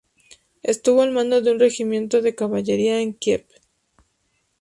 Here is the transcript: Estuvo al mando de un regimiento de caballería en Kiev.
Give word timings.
Estuvo 0.63 1.03
al 1.03 1.11
mando 1.11 1.41
de 1.43 1.51
un 1.51 1.59
regimiento 1.59 2.23
de 2.23 2.33
caballería 2.33 2.99
en 3.01 3.13
Kiev. 3.13 3.45